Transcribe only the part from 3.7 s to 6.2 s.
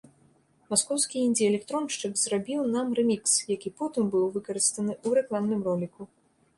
потым быў выкарыстаны ў рэкламным роліку.